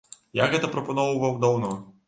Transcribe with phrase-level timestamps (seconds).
[0.39, 1.71] Я гэта прапаноўваў даўно.